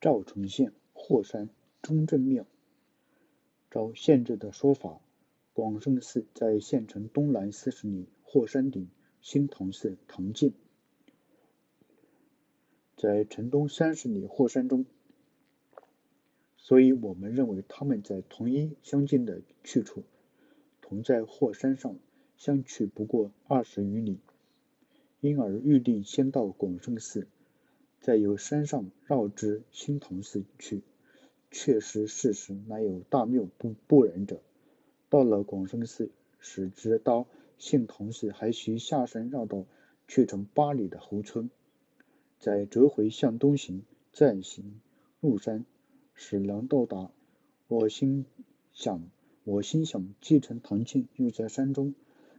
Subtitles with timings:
[0.00, 1.50] 赵城县霍山
[1.82, 2.46] 中正庙。
[3.70, 4.98] 照县志的说法，
[5.52, 8.88] 广胜寺在县城东南四十里霍山顶，
[9.20, 10.54] 新唐寺唐建，
[12.96, 14.86] 在城东三十里霍山中。
[16.56, 20.04] 所以我们认为他们在同一相近的去处，
[20.80, 21.98] 同在霍山上，
[22.38, 24.18] 相去不过二十余里。
[25.20, 27.28] 因而预定先到广胜寺，
[28.00, 30.82] 再由山上绕至新唐寺去。
[31.50, 34.40] 确实事实乃有大谬不不然者。
[35.08, 37.26] 到了广生寺，使之到
[37.58, 39.66] 新唐寺还需下山绕道
[40.06, 41.50] 去程八里的后村，
[42.38, 44.80] 再折回向东行，再行
[45.20, 45.66] 入山，
[46.14, 47.10] 使能到达。
[47.66, 48.24] 我心
[48.72, 49.02] 想，
[49.44, 51.94] 我心想，继承唐庆又在山中，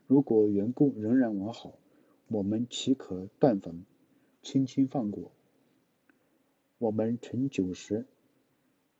[0.08, 1.74] 如果缘故仍然完好。
[2.30, 3.86] 我们岂可断坟，
[4.42, 5.32] 轻轻放过？
[6.82, 8.08] 我们乘九时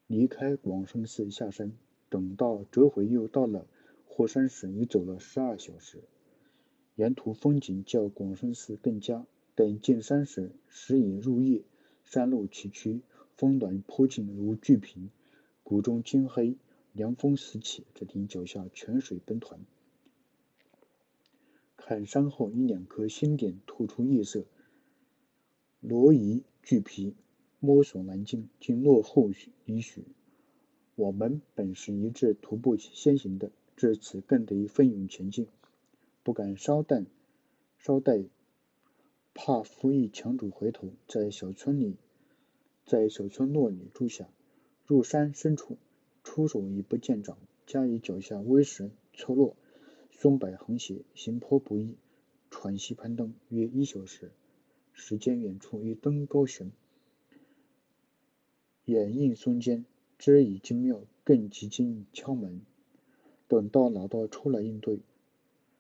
[0.06, 1.72] 离开广胜寺下山，
[2.10, 3.66] 等到折回又到了
[4.06, 6.04] 霍山时，已走了十二小时。
[6.96, 9.26] 沿途风景较广胜寺更佳。
[9.56, 11.64] 等进山时，时已入夜，
[12.04, 13.02] 山路崎岖，
[13.36, 15.10] 峰峦坡径如巨屏，
[15.64, 16.58] 谷中金黑，
[16.94, 19.58] 凉风四起，只听脚下泉水奔湍。
[21.78, 24.46] 看山后一两颗星点吐出夜色，
[25.80, 27.16] 罗衣巨皮，
[27.62, 29.30] 摸索难进，竟落后
[29.66, 30.04] 已许。
[30.96, 35.46] 我们本是一致徒步先行的，至此更得奋勇前进，
[36.24, 37.06] 不敢稍待，
[37.78, 38.24] 稍待，
[39.36, 41.98] 怕夫役强主回头，在小村里，
[42.84, 44.28] 在小村落里住下。
[44.88, 45.78] 入山深处，
[46.24, 49.56] 出手已不见长，加以脚下微石错落。
[50.10, 51.96] 松柏横斜，行坡不易，
[52.50, 54.32] 喘息攀登约一小时。
[54.94, 56.72] 时间远处一登高悬，
[58.92, 59.86] 掩映松间，
[60.20, 62.60] 知已精妙，更急进敲门。
[63.48, 65.00] 等到老道出来应对，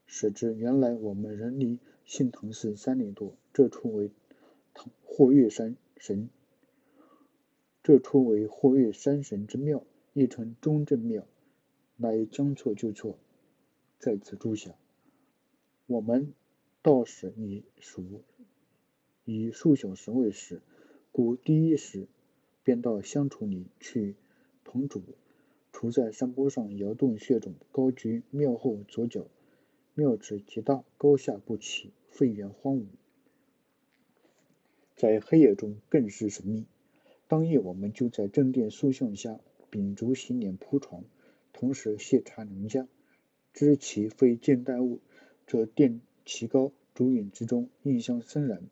[0.08, 3.34] 使之原来我们仍离信堂寺三里多。
[3.52, 4.12] 这处为
[5.04, 6.30] 霍岳山神，
[7.84, 11.28] 这处为霍岳山神之庙，亦称中正庙，
[11.98, 13.18] 乃将错就错。
[14.00, 14.74] 在此住下，
[15.86, 16.32] 我们
[16.82, 18.06] 到时以数
[19.26, 20.62] 以数小时为时，
[21.12, 22.08] 故第一时
[22.64, 24.16] 便到香厨里去
[24.64, 25.02] 同主。
[25.74, 29.26] 除在山坡上摇动穴种，高居庙后左脚。
[29.94, 32.86] 庙址极大，高下不齐，废园荒芜，
[34.96, 36.66] 在黑夜中更是神秘。
[37.28, 39.40] 当夜，我们就在正殿塑像下
[39.70, 41.04] 秉烛洗脸铺床，
[41.52, 42.88] 同时谢茶农家。
[43.54, 45.00] 知其非见代物，
[45.46, 48.64] 则殿其高，烛影之中，印象森然。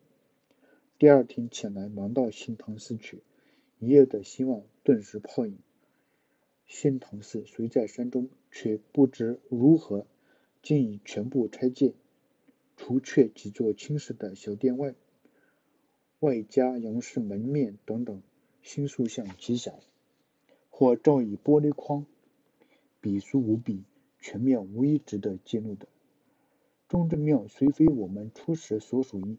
[0.98, 3.22] 第二天起来，忙到新唐寺去，
[3.80, 5.58] 一夜的希望顿时泡影。
[6.66, 10.06] 新唐寺虽在山中，却不知如何，
[10.62, 11.94] 竟已全部拆建，
[12.76, 14.94] 除却几座青石的小殿外，
[16.20, 18.22] 外加杨氏门面等等
[18.62, 19.80] 新塑像极小，
[20.68, 22.06] 或罩以玻璃框，
[23.00, 23.82] 笔疏无比。
[24.22, 25.88] 全面无一值得记录的。
[26.88, 29.38] 中正庙虽非我们初时所属意，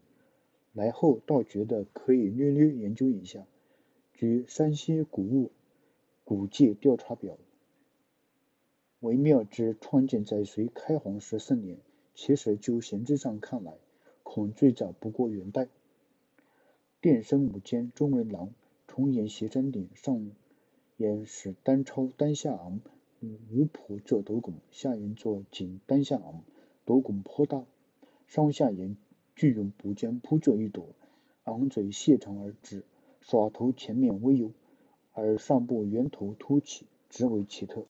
[0.74, 3.46] 来后倒觉得可以略略研究一下。
[4.14, 5.52] 据山西古物
[6.24, 7.38] 古迹调查表，
[9.00, 11.78] 为庙之创建在隋开皇十四年。
[12.14, 13.74] 其实就形制上看来，
[14.22, 15.70] 恐最早不过元代。
[17.00, 18.54] 殿深五间，中为廊，
[18.86, 20.32] 重檐斜山顶，上
[20.98, 22.82] 檐是单超单下昂。
[23.22, 26.44] 五浦作斗拱，下檐作井单下昂，
[26.86, 27.66] 斗拱颇大，
[28.28, 28.98] 上下檐
[29.36, 30.90] 俱用补间铺作一朵，
[31.46, 32.84] 昂嘴细长而直，
[33.22, 34.52] 耍头前面微有，
[35.14, 37.80] 而上部圆头凸起，直为奇特。